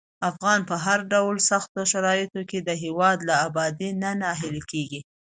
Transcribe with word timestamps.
افغانان 0.29 0.61
په 0.69 0.75
هر 0.85 0.99
ډول 1.13 1.35
سختو 1.49 1.81
شرايطو 1.91 2.41
کې 2.49 2.59
د 2.61 2.69
هېواد 2.83 3.17
له 3.29 3.35
ابادۍ 3.47 3.89
نه 4.01 4.11
ناهیلي 4.21 4.63
کېږي. 4.71 5.01